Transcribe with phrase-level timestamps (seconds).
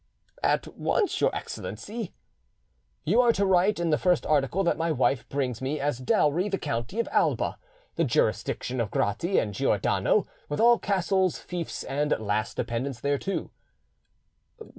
[0.41, 2.11] "At once, your Excellency."
[3.05, 6.49] "You are to write in the first article that my wife brings me as dowry
[6.49, 7.59] the county of Alba,
[7.97, 13.51] the jurisdiction of Grati and Giordano, with all castles, fiefs, and lands dependent thereto."